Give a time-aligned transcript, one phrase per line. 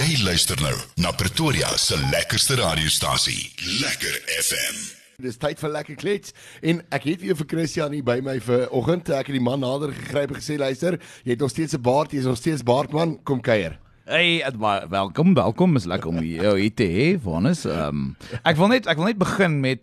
[0.00, 0.72] Jy luister nou
[1.02, 3.50] na Pretoria se lekkerste radiostasie,
[3.82, 4.78] Lekker FM.
[5.20, 6.32] Dis tyd vir lekker klets
[6.64, 9.10] en ek het weer vir Christian hier by my vir oggend.
[9.12, 12.12] Ek het die man nader gegryp en gesê luister, jy het nog steeds 'n baard,
[12.12, 13.76] jy is nog steeds baardman, kom kuier.
[14.06, 15.76] Hey, het, wa- welkom, welkom.
[15.76, 17.64] Is lekker om jou hier te hê, Vanus.
[17.66, 18.14] Ehm
[18.44, 19.80] ek wil net ek wil net begin met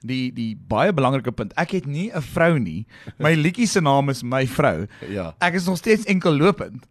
[0.00, 1.52] die die baie belangrike punt.
[1.56, 2.86] Ek het nie 'n vrou nie.
[3.18, 4.86] My liedjie se naam is my vrou.
[5.08, 5.34] Ja.
[5.40, 6.84] Ek is nog steeds enkel lopend.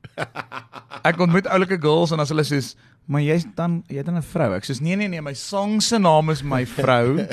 [1.03, 2.75] Ek ontmoet oulike girls en as hulle sê,
[3.07, 5.81] "Maar jy's dan jy het dan 'n vrou." Ek sê, "Nee nee nee, my song
[5.81, 7.17] se naam is my vrou."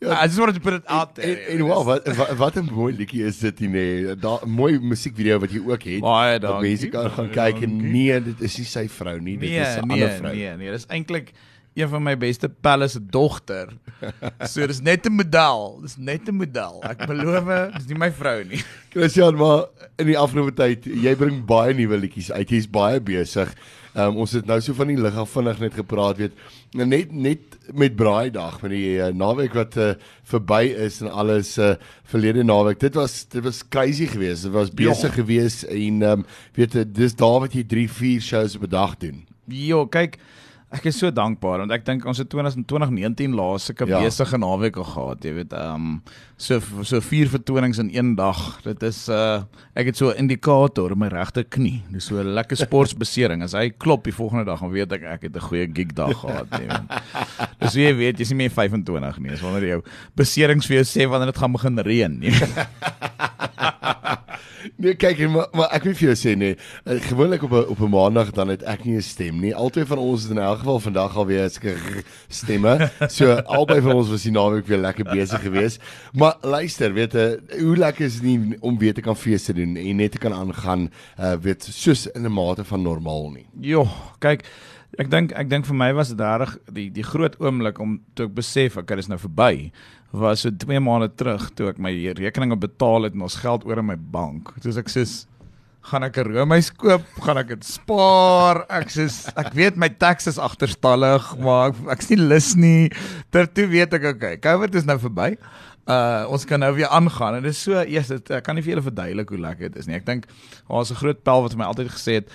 [0.00, 1.40] ja, I just wanted to put it out En, there.
[1.50, 3.68] en wow, wat wat, wat 'n mooi liedjie is dit nie.
[3.68, 4.16] Nee.
[4.16, 6.00] Daar mooi musiekvideo wat jy ook het.
[6.00, 6.68] Baie dankie.
[6.68, 9.76] Mense kan gaan kyk en nee, dit is nie sy vrou nie, dit Nee, is
[9.76, 10.34] 'n nee, ander vrou.
[10.34, 11.32] nee, nee, dis eintlik
[11.78, 13.72] een van my beste pelle se dogter.
[14.52, 16.82] So dis net 'n model, dis net 'n model.
[16.86, 18.60] Ek beloof, dis nie my vrou nie.
[18.94, 19.66] Christian, maar
[19.98, 22.48] in die afgelope tyd, jy bring baie nuwe liedjies uit.
[22.50, 23.54] Jy's baie besig.
[23.98, 26.32] Um, ons het nou so van die lig af vinnig net gepraat, weet.
[26.76, 27.40] Net net
[27.74, 31.74] met Braaidag met die uh, naweek wat uh, verby is en alles uh,
[32.04, 32.78] verlede naweek.
[32.80, 34.42] Dit was dit was crazy geweest.
[34.46, 35.22] Dit was besig Ja.
[35.22, 36.24] geweest en um,
[36.54, 39.26] weet jy, dis daar wat jy 3, 4 shows op 'n dag doen.
[39.48, 40.18] Jo, kyk,
[40.70, 44.00] ek is so dankbaar want ek dink ons het 20 2019 laas sulke Ja.
[44.04, 46.02] besige naweek al gehad, jy weet, ehm um,
[46.36, 48.60] so so vier vertonings in een dag.
[48.62, 49.42] Dit is uh
[49.74, 51.82] ek het so 'n indikator in my regter knie.
[51.90, 53.42] Dis so 'n lekker sportsbesering.
[53.42, 56.12] As hy klop die volgende dag, dan weet ek ek het 'n goeie gig dag
[56.20, 57.58] gehad, jy weet.
[57.60, 59.30] Dis wie jy weet, jy's nie meer 25 nie.
[59.30, 59.82] Dis wanneer jou
[60.14, 62.30] beserings vir jou sê wanneer dit gaan begin reën, nie.
[64.76, 67.80] Nee, kyk, maar, maar ek wil vir jou sê nee, uh, gewoonlik op 'n op
[67.80, 69.54] 'n maandag dan het ek nie 'n stem nie.
[69.54, 71.74] Albei van ons het in elk geval vandag al weer sulke
[72.28, 72.90] stemme.
[73.08, 75.82] So albei van ons was die naweek weer lekker besig geweest.
[76.12, 79.52] Maar luister, weet jy, hoe lekker is dit nie om weer te kan fees te
[79.52, 83.46] doen en net te kan aangaan, uh weet soos in 'n mate van normaal nie.
[83.60, 84.44] Jo, kyk,
[84.98, 88.26] ek dink ek dink vir my was dit reg die die groot oomblik om toe
[88.26, 89.70] ek besef ek is nou verby
[90.12, 93.82] was so 2 maande terug toe ek my rekeninge betaal het en ons geld oor
[93.82, 94.54] in my bank.
[94.64, 95.04] Toe ek sê
[95.88, 98.64] gaan ek 'n roomys koop, gaan ek dit spaar.
[98.68, 102.90] Ek sê ek weet my tax is agterstallig, maar ek, ek's nie lus nie.
[103.30, 105.36] Tertoe weet ek okay, COVID is nou verby.
[105.88, 108.76] Uh ons kan nou weer aangaan en dit is so eers ek kan nie vir
[108.76, 109.96] julle verduidelik hoe lekker dit is nie.
[109.96, 110.26] Ek dink
[110.68, 112.28] daar's 'n groot pel wat vir my altyd gesê het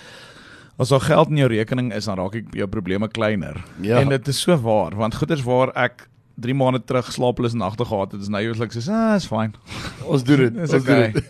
[0.76, 3.60] As daar geld in jou rekening is, dan raak ek jou probleme kleiner.
[3.80, 4.00] Ja.
[4.00, 6.08] En dit is so waar, want goeders waar ek
[6.42, 9.52] 3 maande terug slaaplose nagte gehad het, is nou eintlik so, ah, is fyn.
[10.10, 10.56] Ons doen dit.
[10.64, 11.12] Ons doen okay.
[11.14, 11.28] dit.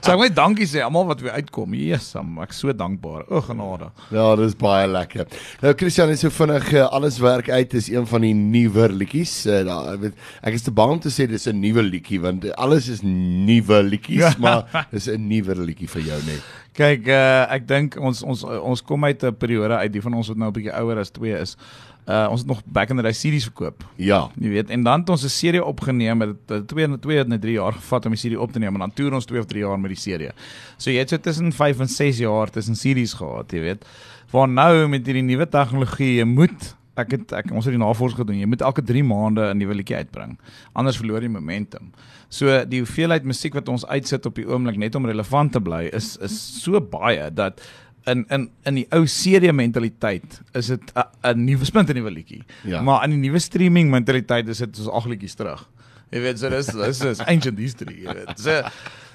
[0.00, 1.76] so ek moet dankie sê almal wat weer uitkom.
[1.78, 3.22] Jesus, ek so dankbaar.
[3.30, 3.92] O genade.
[4.14, 5.30] Ja, dis baie lekker.
[5.62, 9.36] Nou Christian is so vinnig uh, alles werk uit is een van die nuwer liedjies.
[9.46, 12.50] Uh, daar weet ek is te bang om te sê dis 'n nuwe liedjie want
[12.58, 16.42] alles is nuwe liedjies, maar dis 'n nuwer liedjie vir jou net.
[16.74, 20.28] Kyk, uh, ek dink ons ons ons kom uit 'n periode uit die van ons
[20.28, 21.56] wat nou 'n bietjie ouer as 2 is.
[22.04, 23.84] Uh ons het nog back in the day series verkoop.
[23.96, 24.28] Ja.
[24.36, 27.72] Jy weet, en dan het ons 'n serie opgeneem dit 2 2 net 3 jaar
[27.72, 29.78] gevat om die serie op te neem en dan toer ons 2 of 3 jaar
[29.78, 30.30] met die serie.
[30.76, 33.84] So jy het so tussen 5 en 6 jaar tussen series gehad, jy weet.
[34.30, 38.20] Waar nou met hierdie nuwe tegnologie jy moet ek het ek ons het die navorsing
[38.20, 40.38] gedoen, jy moet elke 3 maande 'n nuwe liedjie uitbring.
[40.72, 41.92] Anders verloor jy momentum.
[42.28, 45.90] So die hoeveelheid musiek wat ons uitsit op die oomblik net om relevant te bly
[45.92, 47.60] is is so baie dat
[48.06, 52.44] in in in die ou serie mentaliteit is dit 'n nuwe spint 'n nuwe liedjie.
[52.64, 52.82] Ja.
[52.82, 55.68] Maar in die nuwe streaming mentaliteit is dit soos ag liedjies terug.
[56.10, 58.38] Jy weet so dis dis is ancient history, jy weet.
[58.38, 58.62] So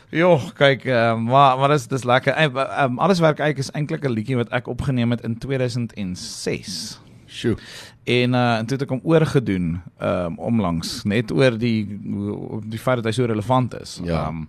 [0.10, 2.34] Jo, kyk, uh, maar maar dis dis lekker.
[2.82, 7.00] Um, alles werk uit is eintlik 'n liedjie wat ek opgeneem het in 2006.
[7.30, 7.56] Sjoe.
[8.04, 11.86] En uh en toe het ek hom oorgedoen um omlangs net oor die
[12.66, 14.00] die feit dat hy so relevant is.
[14.04, 14.28] Ja.
[14.28, 14.48] Um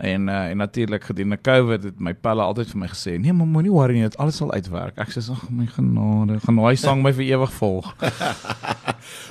[0.00, 3.46] en uh en natuurlik gedurende Covid het my pelle altyd vir my gesê, "Nee, maar
[3.46, 7.02] moenie worry nie, dit alles sal uitwerk." Ek sê, "Ag, my genade, gaan daai sang
[7.02, 7.94] my vir ewig volg."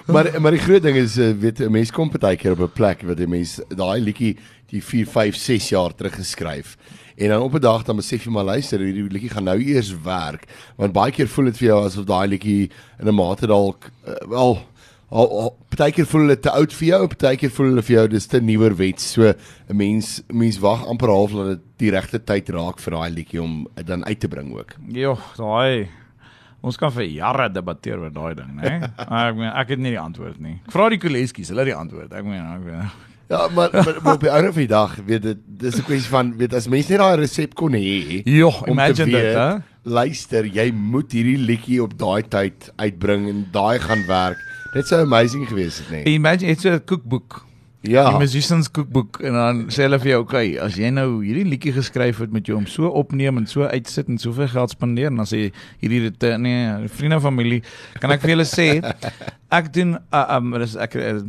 [0.09, 3.01] Maar maar die groot ding is uh, weet 'n mens kom partykeer op 'n plek
[3.01, 6.77] wat 'n mens daai liedjie die 4, 5, 6 jaar terug geskryf.
[7.19, 9.91] En dan op 'n dag dan besef jy maar luister, hierdie liedjie gaan nou eers
[10.03, 10.47] werk.
[10.75, 14.13] Want baie keer voel dit vir jou asof daai liedjie in 'n mate dalk uh,
[14.29, 14.59] wel
[15.09, 18.27] al, al partykeer voel dit te oud vir jou, partykeer voel dit vir jou dis
[18.27, 19.01] te nuwer wet.
[19.01, 23.09] So 'n mens mens wag amper half dat dit die regte tyd raak vir daai
[23.09, 24.75] liedjie om dan uit te bring ook.
[24.87, 25.89] Jo, daai
[26.61, 28.91] ons kan vir jare debatteer oor daai ding, né?
[28.97, 30.61] ek meen ek het nie die antwoord nie.
[30.65, 32.13] Ek vra die kolleskies, hulle het die antwoord.
[32.13, 33.07] Ek meen ek weet.
[33.29, 36.09] Ja, maar, maar, maar op die einde van die dag, weet dit dis 'n kwessie
[36.09, 38.23] van weet as mense net daai resep kon hê.
[38.63, 39.57] Te imagine dit, hè?
[39.83, 44.37] Luister, jy moet hierdie liedjie op daai tyd uitbring en daai gaan werk.
[44.73, 46.03] Dit sou amazing gewees het, nee.
[46.03, 47.45] Imagine it's 'n kookboek.
[47.87, 48.09] Ja.
[48.09, 51.45] Die musicians kookboek en dan sê hulle vir jou, "Oké, okay, as jy nou hierdie
[51.47, 55.07] liedjie geskryf het met jou om so opneem en so uitsit en soveel geld spandeer
[55.07, 57.63] en dan sê hierdie dit nee, vriende en familie,
[57.99, 58.83] kan ek vir julle sê
[59.49, 61.21] ek doen uh, um dis ek uh,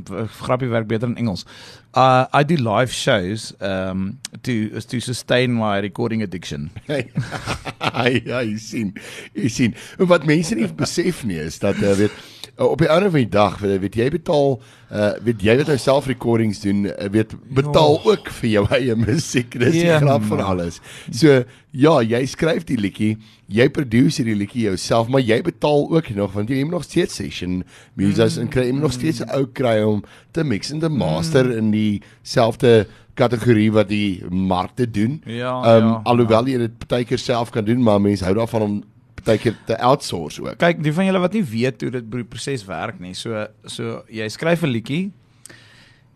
[0.42, 1.46] grappie werk beter in Engels.
[1.94, 6.70] Uh I do live shows um to to sustain my recording addiction.
[6.88, 8.92] ja, jy sien.
[9.34, 9.74] Jy sien.
[9.98, 12.12] En wat mense nie besef nie is dat uh, weet
[12.60, 14.60] uh, op die einde van die dag weet, weet jy betaal
[14.90, 18.06] uh weet jy wat nou self recordings doen uh, weet betaal Oh.
[18.06, 19.50] ook vir jou eie musiek.
[19.58, 20.80] Dis die Ja, grap van alles.
[21.10, 23.16] So ja, jy skryf die liedjie,
[23.46, 27.14] jy produseer die liedjie jouself, maar jy betaal ook nog want jy moet nog steeds
[27.14, 27.62] session
[27.94, 28.40] music Mm.
[28.42, 30.02] en kry jy moet nog steeds 'n ou kry om
[30.32, 35.20] te mix en te master in dieselfde kategorie wat die markte doen.
[35.26, 38.62] Ja, Ehm ja, alhoewel jy dit baie keer self kan doen, maar mense hou daarvan
[38.62, 38.82] om
[39.24, 40.58] baie keer te outsource ook.
[40.58, 43.14] Kyk, die van julle wat nie weet hoe dit proses werk nie.
[43.14, 45.12] So so jy skryf 'n liedjie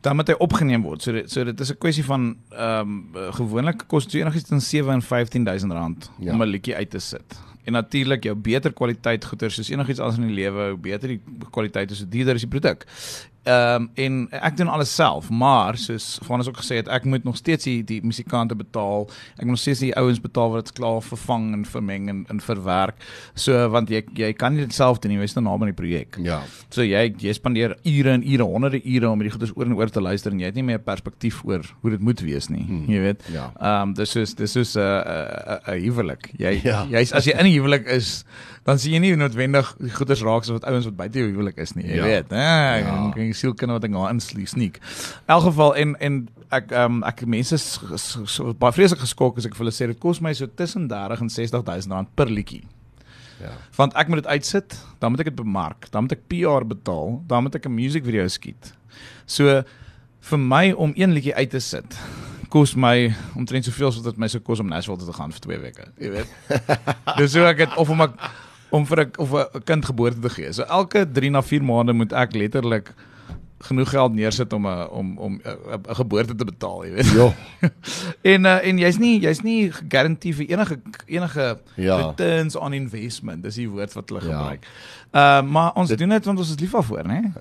[0.04, 1.02] dan moet hy opgeneem word.
[1.02, 2.80] So dit, so dit is 'n kwessie van ehm
[3.16, 6.32] um, gewoonlik kos dit enigiets tussen 7 en 15000 rand Ja.
[6.32, 7.40] om 'n liedjie uit te sit.
[7.64, 11.20] En natuurlik jou beter kwaliteit goeder soos enigiets anders in die lewe, hoe beter die
[11.50, 12.84] kwaliteit is, hoe duurder is die produk.
[13.44, 17.24] Ehm um, en ek doen alles self, maar soos Vanus ook gesê het, ek moet
[17.24, 19.04] nog steeds die, die musikante betaal.
[19.36, 22.40] Ek moet nog steeds die ouens betaal wat dit klaar vervang en vermeng en, en
[22.40, 22.94] verwerk.
[23.34, 25.76] So want jy jy kan nie dit self doen nie, jy's nou naby aan die
[25.82, 26.16] projek.
[26.24, 26.40] Ja.
[26.70, 29.90] So jy jy spandeer ure en ure, honderde ure om hierdie goeders oor en oor
[29.92, 32.64] te luister en jy het nie meer perspektief oor hoe dit moet wees nie.
[32.64, 32.86] Hmm.
[32.88, 33.22] Jy weet.
[33.32, 33.50] Ja.
[33.60, 36.30] Ehm um, dis soos dis soos 'n 'n 'n huwelik.
[36.38, 36.86] Jy Ja.
[36.88, 38.24] jy's as jy in 'n huwelik is,
[38.64, 41.74] dan sien jy nie noodwendig goeders raak soos wat ouens wat buite jou huwelik is
[41.76, 41.84] nie.
[41.84, 42.04] Jy Ja.
[42.04, 42.32] weet.
[42.32, 43.12] Eh, Ja.
[43.34, 43.40] Ja.
[43.40, 44.80] kan jy sielkinde wat ek daar inslie sneak.
[45.26, 47.66] In elk geval en en ek ehm um, ek mense is
[48.58, 51.30] baie vreeslik geskok as ek vir hulle sê dit kos my so tussen 30 en
[51.30, 52.64] 60000 rand per liedjie.
[53.40, 53.50] Ja.
[53.76, 57.22] Want ek moet dit uitsit, dan moet ek dit bemark, dan moet ek PR betaal,
[57.26, 58.72] dan moet ek 'n music video skiet.
[59.26, 59.62] So
[60.20, 61.98] vir my om een liedjie uit te sit
[62.48, 65.40] kos my omtrent soveel as wat dit my sou kos om Nashville te gaan vir
[65.40, 66.30] 2 weke, jy weet.
[67.18, 68.14] Dis so ek het of om ek
[68.74, 70.52] om vir 'n of 'n kind geboorte te gee.
[70.52, 72.94] So elke 3 na 4 maande moet ek letterlik
[73.64, 77.10] genoeg geld neersit om 'n om om 'n 'n geboorte te betaal, jy weet.
[77.16, 77.32] Ja.
[78.34, 80.76] En uh, en jy's nie jy's nie gegarandeer vir enige
[81.06, 81.96] enige Ja.
[81.96, 83.42] returns on investment.
[83.42, 84.26] Dis die woord wat hulle Ja.
[84.38, 84.66] gebruik.
[85.14, 87.32] Uh maar ons dit, doen dit want ons is lief daarvoor, né?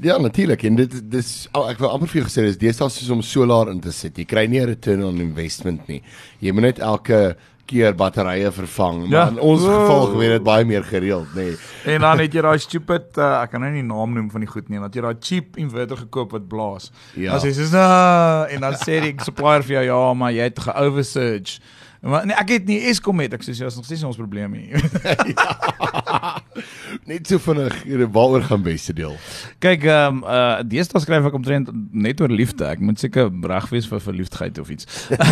[0.00, 0.62] Ja, natuurlik.
[0.62, 3.68] En dit dis oh, ek wil amper vir jou gesê dis deesdae soos om solar
[3.70, 4.16] in te sit.
[4.18, 6.02] Jy kry nie 'n return on investment nie.
[6.40, 9.02] Jy moet net elke keer batterye vervang.
[9.08, 9.24] Ja.
[9.24, 11.48] Maar in ons geval gebeur dit baie meer gereeld, nê.
[11.50, 11.94] Nee.
[11.96, 14.44] En dan het jy daai stupid uh, ek kan nou nie die naam noem van
[14.44, 16.90] die goed nie, want jy daai cheap inverter gekoop wat blaas.
[17.14, 17.34] Ja.
[17.34, 17.88] Dan sê jy so
[18.56, 21.60] en dan sê die supplier vir jou ja, maar jy het ge-oversurge.
[22.06, 24.52] Maar nee, ek het nie Eskom het ek sê ja, is nog steeds ons probleem
[24.54, 24.70] nie.
[27.10, 29.16] Net so vinnig eh, waaroor gaan beste deel.
[29.62, 32.64] Kyk, ehm um, uh deesdae skryf ek omtrent net oor liefde.
[32.66, 34.86] Ek moet seker reg wees vir verliefdheid of iets.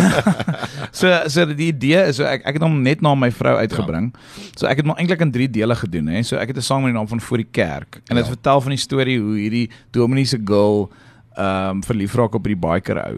[0.99, 4.11] so so die idee is so ek ek het hom net na my vrou uitgebring.
[4.13, 4.49] Ja.
[4.55, 6.23] So ek het hom eintlik in 3 dele gedoen hè.
[6.23, 8.31] So ek het 'n sang met die naam van Voor die Kerk en dit Ja.
[8.31, 10.91] vertel van die storie hoe hierdie Dominee se girl
[11.37, 13.15] ehm um, verlief raak op hierdie biker ou.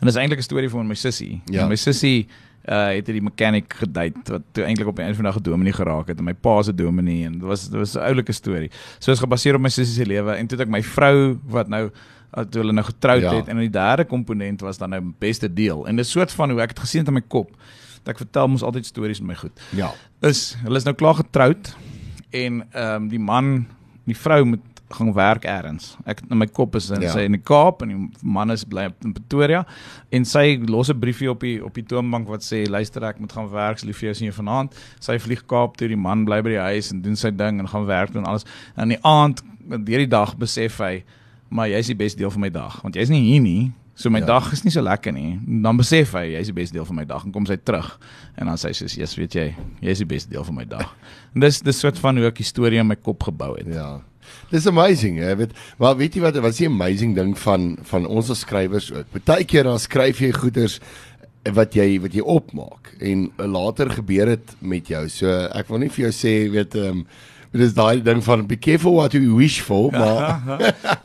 [0.00, 1.42] En dit is eintlik 'n storie van my sussie.
[1.46, 1.62] Ja.
[1.62, 2.28] En my sussie
[2.68, 5.50] uh het hierdie mechanic gedate wat toe eintlik op die einde van die dag 'n
[5.50, 8.32] dominee geraak het en my pa se dominee en dit was dit was 'n oulike
[8.32, 8.70] storie.
[8.98, 11.68] So is gebaseer op my sussie se lewe en toe het ek my vrou wat
[11.68, 11.90] nou
[12.36, 13.34] uh, toe hulle nou getroud Ja.
[13.34, 15.86] het en die derde komponent was dan nou beste deel.
[15.86, 17.50] En dit is soort van hoe ek het gesien het in my kop
[18.02, 19.60] dat ek vertel mos altyd stories met my goed.
[19.70, 19.92] Ja.
[20.20, 21.76] Is hulle is nou klaar getroud
[22.30, 23.66] en ehm um, die man,
[24.04, 24.60] die vrou moet
[24.90, 25.96] gaan werk elders.
[26.06, 27.10] Ek in my kop is in Ja.
[27.12, 29.66] sy in die Kaap en die man is bly in Pretoria
[30.10, 33.32] en sy los 'n briefie op die op die toonbank wat sê luister ek moet
[33.32, 34.74] gaan werk, lief vir jou sien vanaand.
[35.00, 37.68] Sy vlieg Kaap toe, die man bly by die huis en doen sy ding en
[37.68, 38.44] gaan werk doen alles.
[38.76, 41.02] En in die aand deur die dag besef hy
[41.50, 43.72] maar jy's die beste deel van my dag want jy's nie hier nie.
[43.94, 44.26] So my Ja.
[44.26, 45.40] dag is nie so lekker nie.
[45.62, 47.98] Dan besef hy jy's die beste deel van my dag en kom sy terug
[48.36, 50.94] en dan sê sy soos jy's weet jy, jy's die beste deel van my dag.
[51.34, 53.66] En dis dis soort van hoe ek die storie in my kop gebou het.
[53.66, 54.00] Ja.
[54.50, 55.36] Dis amazing, hè.
[55.36, 58.92] Weet, maar weet jy wat wat is die amazing ding van van ons as skrywers
[58.92, 59.06] ook.
[59.12, 60.78] Partykeer dan skryf jy goeders
[61.54, 65.04] wat jy wat jy opmaak en later gebeur dit met jou.
[65.08, 67.04] So ek wil nie vir jou sê weet ehm um,
[67.58, 70.42] dis daai ding van be careful what you wish for, maar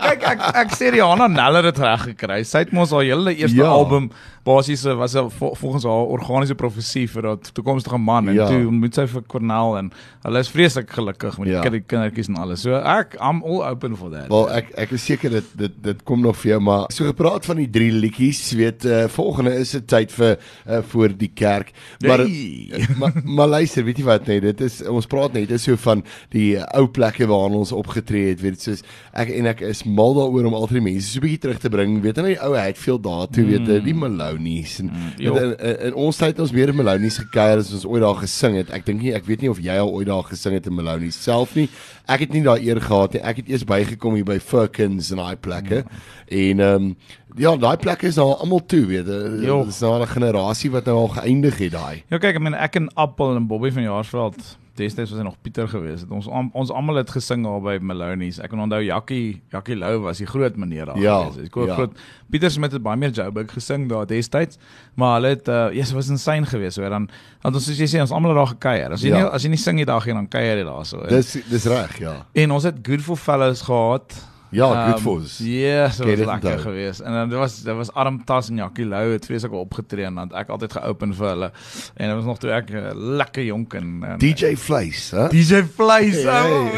[0.01, 2.41] Kyk ek ek sê Rihanna Neller het reg gekry.
[2.43, 3.69] Sy het mos haar hele eerste Ja.
[3.69, 3.71] ja.
[3.71, 4.09] album
[4.43, 8.47] basies eh, was 'n vol, volgens haar organiese profesie vir 'n toekomstige man en Ja.
[8.47, 9.91] toe ontmoet sy vir Cornell en
[10.23, 11.63] hulle is vreeslik gelukkig met die Ja.
[11.63, 11.79] ja.
[11.87, 12.61] kindertjies en alles.
[12.61, 14.27] So ek I'm all open for that.
[14.29, 17.45] wel ek ek is seker dit dit dit kom nog vir jou, maar so gepraat
[17.45, 20.37] van die drie liedjies, weet uh, volgende is dit tyd vir
[20.69, 21.71] uh, voor die kerk.
[21.99, 22.85] Maar Hey.
[22.97, 26.03] maar, maar luister, weet jy wat nee, dit is ons praat net is so van
[26.29, 28.81] die uh, ou plekke waar ons opgetree het, weet soos
[29.13, 31.69] ek en ek is mal daaroor om altyd die mense so 'n bietjie terug te
[31.69, 33.93] bring, weet jy, ou Hatfield daar toe, weet jy, die
[34.33, 37.85] Malonies en Mm, in, in, in ons tyd het ons meer Malonies gekuier as ons
[37.85, 38.69] ooit daar gesing het.
[38.71, 41.17] Ek dink nie ek weet nie of jy al ooit daar gesing het in Malonies
[41.23, 41.69] self nie.
[42.07, 43.21] Ek het nie daai eer gehad nie.
[43.23, 45.83] Ek het eers bygekom hier by Firkins en daai plekke.
[46.27, 46.95] En ehm um,
[47.37, 49.21] ja, daai plekke is nou almal toe, weet jy.
[49.65, 52.03] Dis nou al 'n generasie wat nou al geëindig het daai.
[52.09, 55.35] Ja kyk, ek meen ek en Appel en Bobby van Jaarsveld, destyds was hy nog
[55.41, 56.01] Pieter gewees.
[56.01, 58.39] Het ons am- ons almal het gesing daar by Maloney's.
[58.39, 61.45] Ek kan onthou Jakkie, Jakkie Lou was die groot meneer daar Ja, gewees.
[61.45, 61.75] Ek kon ja.
[61.75, 61.91] groot
[62.31, 64.57] Pieter Smit het baie meer Joburg gesing daar destyds,
[64.95, 66.77] maar hulle het uh yes, was insane geweest.
[66.77, 67.09] Hoor dan
[67.43, 68.91] want ons soos jy sê ons almal het daar gekuier.
[68.91, 69.17] As jy Ja.
[69.21, 71.05] nie as jy nie sing die dag nie dan kuier jy daar so.
[71.07, 72.25] Dis dis reg, ja.
[72.33, 74.13] en ons het Good for Fellows gehad.
[74.53, 75.37] Ja, good for us.
[75.43, 76.99] Ja, so was lekker geweest.
[76.99, 80.31] En dan was dit was Arm Tas en Jakkie Lou het vreeslik opgetree en dan
[80.37, 81.51] ek altyd geopen vir hulle.
[81.95, 85.27] En dit was nog toe ek uh, lekker jonk en, en DJ Vleis, hè?
[85.33, 86.23] DJ Vleis.
[86.23, 86.69] Hey, Oh.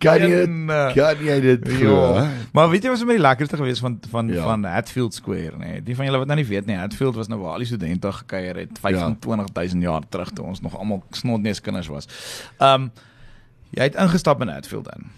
[0.00, 1.96] Kan jy En, uh, kan jy dit glo?
[2.16, 2.22] Ja.
[2.56, 4.34] Maar weet jy wat was my lekkerste geweest van van Ja.
[4.34, 4.42] ja.
[4.48, 5.66] van Hatfield Square, nê?
[5.66, 5.82] Nee?
[5.82, 8.12] Die van julle wat nou nie weet nie, Hatfield was nou waar al die studente
[8.12, 12.08] gekuier het 25000 jaar terug toe ons nog almal snotneus kinders was.
[12.58, 12.90] Um
[13.76, 15.10] jy het ingestap in Hatfield in.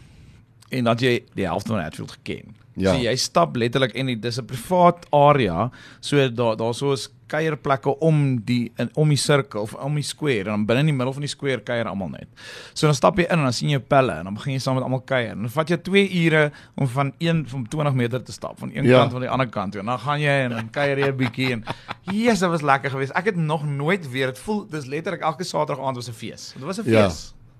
[0.72, 2.54] En dat jy die helfte van Hatfield geken.
[2.80, 2.94] Ja.
[2.94, 7.08] So jy stap letterlik in die dis 'n privaat area, so daar daar so is
[7.26, 10.86] kuierplekke om die in om die sirkel of om die square en dan binne in
[10.86, 12.28] die middel van die square kuier almal net.
[12.74, 14.74] So dan stap jy in en dan sien jy pelle en dan begin jy saam
[14.74, 15.30] met almal kuier.
[15.30, 18.70] En dan vat jy 2 ure om van 1 van 20 meter te stap van
[18.74, 18.98] een Ja.
[18.98, 19.80] kant tot die ander kant toe.
[19.80, 21.64] En dan gaan jy en dan kuier jy 'n bietjie en
[22.02, 23.12] Jesus, dit was lekker geweest.
[23.12, 26.52] Ek het nog nooit weer dit voel dis letterlik elke Saterdag aand was 'n fees.
[26.56, 27.10] Dit was 'n Ja.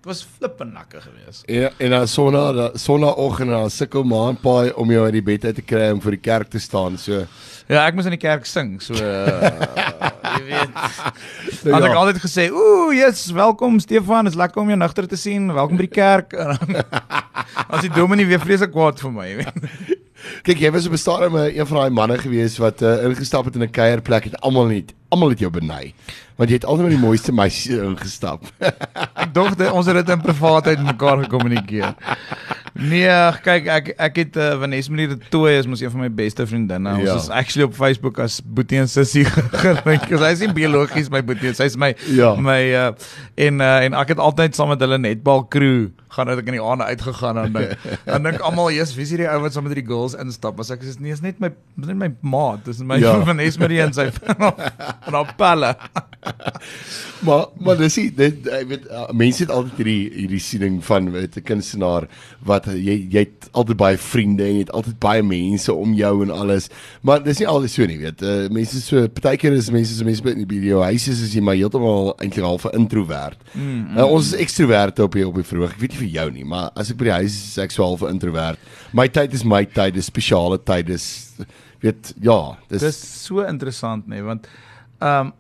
[0.02, 1.42] Dit was flippend lekker geweest.
[1.47, 5.62] Ja, en dan sonna sonnaoggend dan sukkel maanpaai om jou uit die bed uit te
[5.62, 6.99] kry om voor die kerk te staan.
[6.99, 7.21] So
[7.71, 9.52] Ja, ek moes in die kerk sing, so uh,
[10.35, 10.75] jy weet.
[11.62, 11.92] Nou Had ja.
[11.92, 15.47] ek altyd gesê, "Ooh, yes, welkom Stefan, is lekker om jou nugter te sien.
[15.54, 16.59] Welkom by die kerk." En
[17.73, 20.02] As die dominee weer vreeslik kwaad vir my, jy weet.
[20.47, 23.44] kyk jy was op 'n stadium eh, een van daai manne gewees wat uh, ingestap
[23.47, 25.94] het in 'n kuierplek het almal net almal het jou beny.
[26.42, 28.42] Want jy het altyd met die mooiste meisies ingestap.
[29.22, 31.92] Ek dink ons het dit in privaatheid met mekaar gekommunikeer.
[32.72, 33.12] Nee,
[33.44, 36.46] kyk ek ek het uh, Vanessa Meneer de Tooi is mos een van my beste
[36.49, 36.94] vriendinne.
[36.99, 37.16] Ons Ja.
[37.20, 39.22] is actually op Facebook as Boetie en Sissie
[39.62, 40.08] gelink.
[40.08, 42.32] Sy is nie biologies my Boetie, sy is my Ja.
[42.40, 42.88] my uh,
[43.46, 46.59] en uh, en ek het altyd saam met hulle netbal crew gaan uit ek in
[46.59, 47.52] die aande uitgegaan en
[48.04, 50.71] dan dink almal jy's wie is hierdie ou wat saam met die girls instap as
[50.75, 53.14] ek sê nee is net my dis net my maat dis my Ja.
[53.31, 55.75] Vanessa Meneer en sy van op pelle
[57.26, 61.11] maar maar dis nie dit ek weet uh, mense het altyd hierdie hierdie siening van
[61.14, 62.07] weet 'n kunstenaar
[62.47, 65.95] wat uh, jy jy het altyd baie vriende en jy het altyd baie mense om
[65.95, 66.69] jou en alles.
[67.02, 68.23] Maar dis nie altyd so nie, weet.
[68.23, 71.42] Uh, mense so partykeer is mense so mense by die video huis is as jy
[71.45, 73.38] maar heeltemal eintlik half 'n introwert.
[73.52, 75.75] Mm, mm, uh, ons is ekstroverte op hier op die verhoog.
[75.76, 77.85] Ek weet nie vir jou nie, maar as ek by die huis is, ek so
[77.87, 78.59] half 'n introwert.
[78.92, 81.06] My tyd is my tyd, dis spesiale tyd, dis
[81.82, 84.47] weet ja, dis, Dis so interessant nê, nee, want
[85.00, 85.32] ehm um,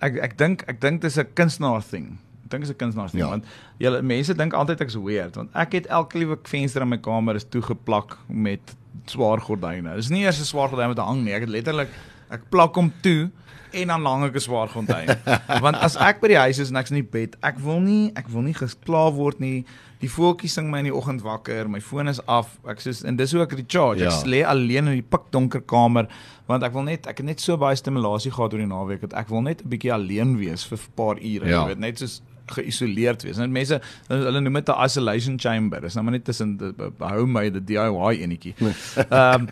[0.00, 2.18] ek ek dink ek dink dis 'n kunstenaar ding.
[2.44, 3.28] Ek dink dis 'n kunstenaar ding Ja.
[3.30, 3.44] want
[3.78, 7.34] julle mense dink altyd ek's weird want ek het elke liewe venster in my kamer
[7.36, 8.60] is toegeplak met
[9.06, 9.96] swaar gordyne.
[9.96, 11.32] Dis nie eers 'n swaar gordyn wat hang nie.
[11.34, 11.88] Ek het letterlik
[12.30, 13.30] ek plak hom toe
[13.72, 15.06] en dan hang ek 'n swaar gordyn.
[15.64, 18.12] want as ek by die huis is en ek's in die bed, ek wil nie
[18.16, 19.64] ek wil nie geklaar word nie.
[20.00, 22.54] Die voeltjies sing my in die oggend wakker, my foon is af.
[22.68, 24.00] Ek soos en dis hoe ek recharge.
[24.00, 24.14] Ja.
[24.14, 26.08] Ek lê alleen in die pikdonker kamer
[26.50, 29.12] want ek wil net ek het net so baie stimulasie gehad oor die naweek dat
[29.14, 31.62] ek wil net 'n bietjie alleen wees vir 'n paar ure, Ja.
[31.62, 33.38] jy weet, net soos geïsoleerd wees.
[33.38, 35.80] En mense hulle noem dit 'n isolation chamber.
[35.80, 36.56] Dis nou maar net tussen
[36.98, 38.54] behou my die DIY enetjie.
[39.10, 39.46] Ehm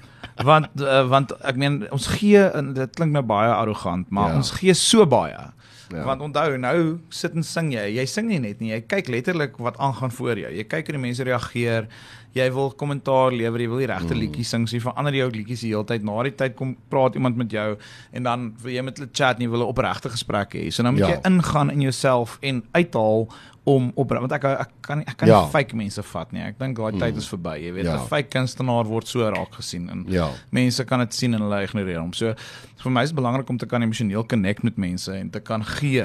[0.45, 4.37] want uh, want ek meen ons gee en dit klink nou baie arrogant, maar ja.
[4.37, 5.51] ons gee so baie.
[5.89, 6.05] Ja.
[6.05, 6.79] Want onthou, nou
[7.09, 7.87] sit en sing jy.
[7.97, 10.51] Jy sing nie net nie, jy kyk letterlik wat aangaan voor jou.
[10.53, 11.89] Jy kyk hoe die mense reageer.
[12.37, 14.21] Jy wil kommentaar lewer, jy wil die regte mm.
[14.21, 14.67] liedjies sing.
[14.69, 16.05] So jy verander jou liedjies die hele tyd.
[16.05, 17.71] Na die tyd kom praat iemand met jou
[18.13, 20.69] en dan wil jy met hulle chat jy wil 'n opregte gesprek hê.
[20.71, 21.09] So dan moet Ja.
[21.09, 21.15] ja.
[21.17, 23.29] jy ingaan in jouself en uithaal
[23.69, 25.43] om op want ek ek kan ek kan Ja.
[25.45, 26.43] nie fake mense vat nie.
[26.43, 27.57] Ek dink daai tyd is verby.
[27.67, 28.07] Jy weet, 'n Ja.
[28.07, 30.31] fake kunstenaar word so raak gesien en Ja.
[30.51, 32.13] mense kan dit sien en hulle ignoreer hom.
[32.13, 32.35] So
[32.83, 35.63] vir my is dit belangrik om te kan emosioneel connect met mense en te kan
[35.65, 36.05] gee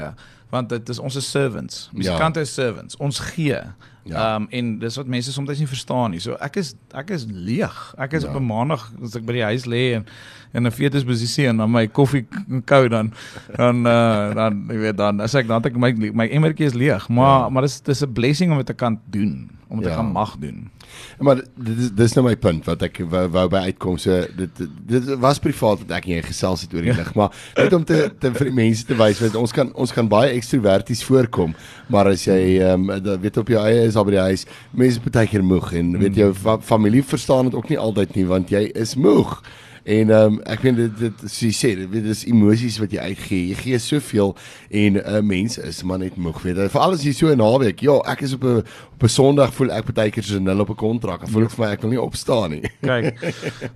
[0.52, 1.90] want dit is ons is servants.
[1.94, 2.96] Musikante is servants.
[2.98, 3.58] Ons gee.
[4.06, 4.36] Ja.
[4.36, 6.20] um, en dis wat mense soms nie verstaan nie.
[6.20, 7.94] So ek is ek is leeg.
[7.98, 8.30] Ek is Ja.
[8.30, 10.06] op 'n maandag as ek by die huis lê en
[10.54, 12.26] in 'n fetus posisie en dan my koffie
[12.66, 13.14] kou dan
[13.58, 17.08] dan uh, dan jy weet dan as ek dan ek my my emmertjie is leeg.
[17.10, 17.50] Maar Ja.
[17.50, 19.96] maar dis dis 'n blessing om dit te kan doen, om dit Ja.
[19.96, 20.70] te kan mag doen.
[21.20, 23.98] Maar dit is dis nou my punt wat ek wou, wou by uitkom.
[23.98, 27.00] So dit dit was privaat wat ek en jy gesels het oor die Ja.
[27.02, 29.94] lig, maar net om te, te vir die mense te wys dat ons kan ons
[29.96, 31.56] kan baie ekstroverties voorkom,
[31.90, 35.04] maar as jy ehm um, weet op jou eie is by die huis, mense is
[35.10, 38.50] baie keer moeg en weet jou fa familie verstaan dit ook nie altyd nie want
[38.54, 39.42] jy is moeg.
[39.84, 42.94] En ehm um, ek weet dit dit soos jy sê, dit weet dis emosies wat
[42.96, 43.50] jy uitgee.
[43.50, 44.32] Jy gee soveel
[44.70, 46.70] en 'n uh, mens is maar net moeg, weet jy.
[46.72, 48.64] Veral as jy so 'n naweek, ja, ek is op 'n
[48.94, 51.20] op 'n Sondag voel ek baie keer soos 'n nul op 'n kontrak.
[51.20, 52.64] Dan voel ek vir my ek wil nie opstaan nie.
[52.82, 53.20] Kyk.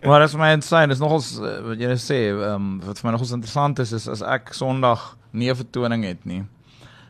[0.04, 0.88] maar dit is my insane.
[0.88, 4.08] Dis nogals uh, wat jy sê, ehm um, wat vir my nogals interessant is is
[4.08, 6.44] as ek Sondag nie 'n vertoning het nie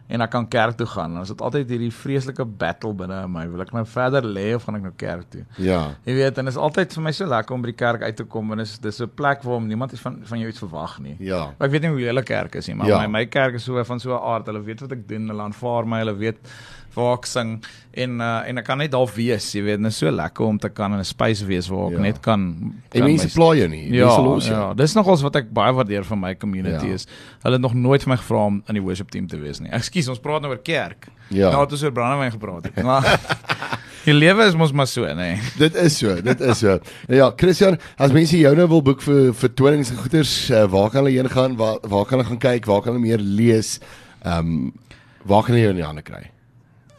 [0.10, 1.14] en ek kan kerk toe gaan.
[1.14, 3.48] Dan is dit altyd hierdie vreeslike battle binne in my.
[3.52, 5.44] Wil ek nou verder lê of gaan ek nou kerk toe?
[5.58, 5.96] Ja.
[6.06, 8.16] Jy weet, en dit is altyd vir my so lekker om by die kerk uit
[8.16, 11.00] te kom want dis dis 'n plek waar niemand iets van van jou iets verwag
[11.00, 11.16] nie.
[11.20, 11.52] Ja.
[11.58, 13.00] Maar ek weet nie hoe julle kerk is nie, maar Ja.
[13.02, 14.46] my my kerk is so van so 'n aard.
[14.46, 16.38] Hulle weet wat ek doen, hulle aanvaar my, hulle weet
[16.96, 17.64] waar ek sing
[17.98, 20.58] en uh, en ek kan net daar wees, jy weet, dit is so lekker om
[20.62, 22.00] te kan in 'n space wees waar ek Ja.
[22.02, 22.40] net kan,
[22.92, 23.92] En kan mense my- pla jou nie.
[23.94, 24.56] Ja, Mense los jou.
[24.60, 26.94] ja, dis nogals wat ek baie waardeer van my community Ja.
[26.94, 27.08] is.
[27.44, 29.70] Hulle het nog nooit vir my gevra om in die worship team te wees nie.
[29.72, 31.08] Ekskuus, ons praat nou oor kerk.
[31.30, 31.50] Ja.
[31.52, 32.84] Nou het ons oor brandewyn gepraat het.
[32.84, 33.20] Maar
[34.06, 35.16] die lewe is mos maar so, nê.
[35.16, 35.40] Nee.
[35.58, 36.80] Dit is so, dit is so.
[37.10, 41.04] Ja, Christian, as mense jou nou wil boek vir vertonings en goeders, uh, waar kan
[41.06, 41.56] hulle heen gaan?
[41.58, 42.66] Waar waar kan hulle gaan kyk?
[42.66, 43.80] Waar kan hulle meer lees?
[44.24, 44.74] Ehm um,
[45.26, 46.32] waar kan hulle jou in die hande kry?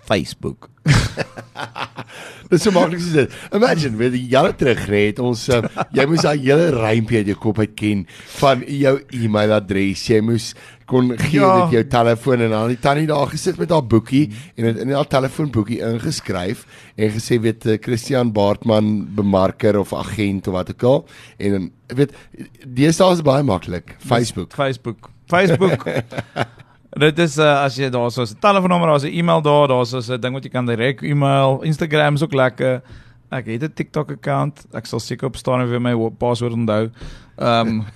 [0.08, 0.70] Facebook.
[2.48, 3.34] Dit is so maklik soos dit.
[3.52, 5.58] Imagine, weet jy, jare terug nê, het ons uh,
[5.96, 8.06] jy moes daai hele rympie uit jou kop uit ken
[8.38, 10.06] van jou e-mailadres.
[10.08, 10.46] Jy moes
[10.88, 11.50] kon gee Ja.
[11.66, 14.94] dit jou telefoon en dan die tannie daar gesit met haar boekie en het in
[14.96, 16.62] haar telefoonboekie ingeskryf
[16.96, 21.02] en gesê weet eh, Christian Baartman bemarker of agent of wat ook al
[21.36, 22.16] en weet
[22.64, 23.98] deesdae is baie maklik.
[24.00, 24.56] Facebook.
[24.56, 25.10] Facebook.
[25.28, 25.84] Facebook.
[26.96, 30.00] Dit is uh, as jy daar so 'n telefoonnommer, daar's 'n e-mail daar, daar's so
[30.14, 31.60] 'n ding wat jy kan direk e-mail.
[31.62, 32.80] Instagram is ook lekker.
[33.30, 34.64] Ek het 'n TikTok account.
[34.72, 36.90] Ek sal seker op staan en weer my wo- paswoord onthou.
[37.38, 37.86] Ehm um,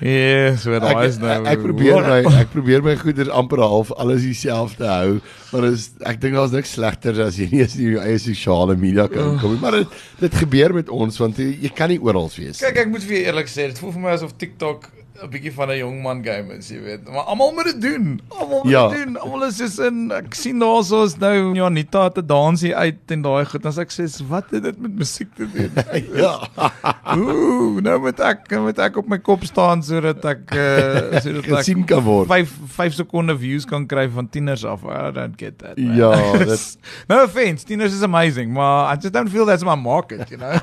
[0.00, 1.28] Ja, so Ek, daar is nou.
[1.28, 5.18] ek, ek probeer my ek probeer my goeders amper half alles dieselfde hou,
[5.52, 8.76] maar is ek dink daar's niks slegter as jy nie eens in jou eie sosiale
[8.80, 9.60] media kan kom nie.
[9.60, 9.88] Maar dit
[10.22, 12.62] dit gebeur met ons want jy, jy kan nie oral wees.
[12.64, 14.88] Kyk, ek moet vir eerlik sê, dit voel vir my asof TikTok
[15.22, 17.04] 'n bietjie van 'n jong man game is, jy weet.
[17.08, 18.20] Maar almal moet dit doen.
[18.28, 18.88] Almal moet Ja.
[18.88, 19.16] dit doen.
[19.20, 23.22] Almal is soos in ek sien daarso is nou Janita het 'n dansie uit en
[23.22, 23.62] daai goed.
[23.64, 25.70] Sê ek sê, "Wat het dit met musiek te doen?"
[26.24, 26.40] ja.
[27.16, 31.44] Ooh, nou moet ek nou moet ek op my kop staan sodat ek uh, sodat
[31.44, 32.26] ek Gesien kan word.
[32.28, 34.82] 5 5 sekonde views kan kry van tieners af.
[34.84, 35.76] I don't get that.
[35.78, 35.96] Man.
[35.96, 40.28] Ja, dit- No offense, tieners is amazing, maar I just don't feel that's my market,
[40.30, 40.58] you know.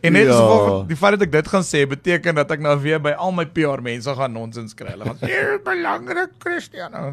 [0.00, 0.38] En net Ja.
[0.38, 0.84] ja.
[0.88, 3.44] die feit dat ek dit gaan sê beteken dat ek nou weer by al my
[3.46, 4.90] PR mense gaan nonsens kry.
[4.94, 7.12] Hulle gaan "Hier belangrik, Cristiano."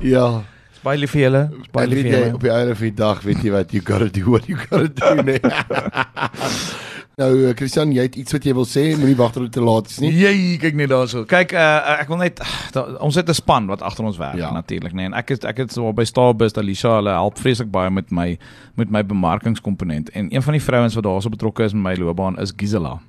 [0.00, 0.42] Ja.
[0.72, 1.42] Is baie lief vir julle.
[1.60, 2.34] Is baie lief vir julle.
[2.34, 4.56] op die einde van die dag weet jy wat you got to do what you
[4.56, 5.40] got to do nee.
[7.22, 9.62] nou eh, Christian, jy het iets wat jy wil sê, moenie wag tot dit te
[9.64, 10.10] laat is nie.
[10.18, 10.32] Jy
[10.62, 11.24] kyk net daarso.
[11.30, 12.42] Kyk, uh, ek wil net
[12.74, 14.50] da, ons het 'n span wat agter ons werk Ja.
[14.52, 15.06] natuurlik, nee.
[15.06, 18.38] En ek het ek het so by Starbus, Alicia, hulle help vreeslik baie met my
[18.76, 20.10] met my bemarkingskomponent.
[20.10, 23.00] En een van die vrouens wat daarso betrokke is met my loopbaan is Gisela.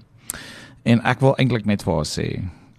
[0.86, 2.28] En ek wil eintlik net vir haar sê,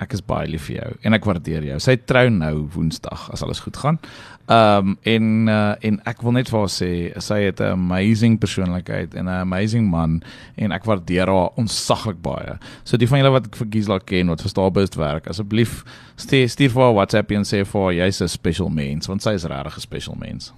[0.03, 1.79] ek is baie lief vir jou en ek waardeer jou.
[1.81, 3.99] Sy trou nou Woensdag as alles goed gaan.
[4.47, 8.39] Ehm um, en uh, en ek wil net vir haar sê, sy het 'n amazing
[8.39, 10.23] persoonlikheid en 'n amazing man
[10.57, 12.59] en ek waardeer haar ontsaglik baie.
[12.85, 15.85] So die van julle wat vir Gisela ken wat vir Starbust werk, asseblief
[16.17, 19.45] stuur vir haar WhatsApp en sê vir haar jy's 'n special mens want sy is
[19.45, 20.53] regtig 'n special mens.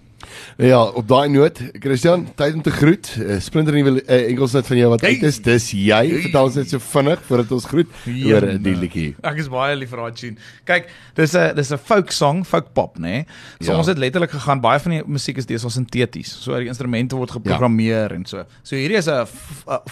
[0.57, 3.11] Ja, op daai noot, Christian, tyd om te groet.
[3.21, 5.11] Uh, splinter nuwe uh, Engelsnet van jou wat Hey.
[5.19, 5.39] uit is.
[5.45, 6.01] Dis jy.
[6.25, 9.11] Vertel ons net so vinnig voordat ons groet oor uh, die liedjie.
[9.23, 10.37] Ek is baie lief vir daai tune.
[10.65, 13.01] Kyk, dis 'n dis 'n folk song, folk pop, nê.
[13.03, 13.27] Nee?
[13.61, 13.79] So Ja.
[13.79, 16.33] ons het letterlik gegaan baie van die musiek is deesdae sinteties.
[16.43, 18.17] So die instrumente word geprogrammeer ja.
[18.17, 18.45] en so.
[18.63, 19.27] So hierdie is 'n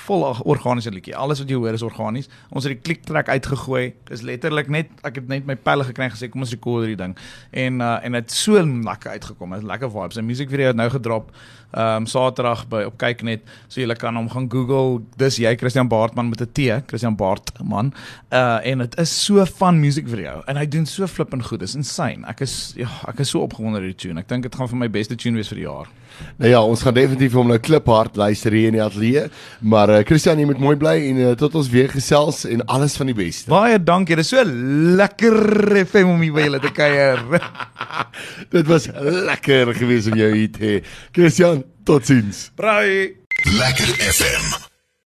[0.06, 1.14] vol organiese liedjie.
[1.16, 2.28] Alles wat jy hoor is organies.
[2.50, 3.92] Ons het die klik track uitgegooi.
[4.08, 6.96] Dis letterlik net ek het net my pelle gekry en gesê kom ons rekord hierdie
[7.04, 7.16] ding.
[7.52, 9.50] En uh, en dit so lekker uitgekom.
[9.50, 11.30] Dit is lekker vibes Sy musiekvideo het nou gedrop
[11.74, 13.42] ehm um, Saterdag by op kyknet.
[13.68, 15.02] So jy kan hom gaan Google.
[15.18, 17.92] Dis jy Christian Baartman met 'n T, Christian Baartman.
[18.30, 21.60] Uh en dit is so van musiekvideo en hy doen so flippend goed.
[21.60, 22.26] Dis insane.
[22.26, 24.20] Ek is ja, ek is so opgewonde oor die tune.
[24.20, 25.88] Ek dink dit gaan vir my beste tune wees vir die jaar.
[26.40, 29.28] Nou ja, ons gaan definitief hom nou kliphard luister hier in die ateljee.
[29.60, 32.98] Maar uh, Christian, jy moet mooi bly en uh, tot ons weer gesels en alles
[33.00, 33.50] van die beste.
[33.52, 34.18] Baie dankie.
[34.18, 34.44] Dit is so
[35.00, 37.24] lekker FM om hier by julle te kuier.
[38.54, 40.76] Dit was lekker geweest om jou hier te hê.
[41.14, 42.48] Christian, totsiens.
[42.60, 43.10] Bye.
[43.58, 44.72] Lekker FM.